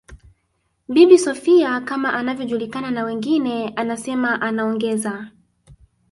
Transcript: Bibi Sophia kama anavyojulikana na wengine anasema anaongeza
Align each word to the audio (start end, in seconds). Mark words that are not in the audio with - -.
Bibi 0.89 1.17
Sophia 1.17 1.81
kama 1.81 2.13
anavyojulikana 2.13 2.91
na 2.91 3.03
wengine 3.03 3.73
anasema 3.75 4.41
anaongeza 4.41 5.31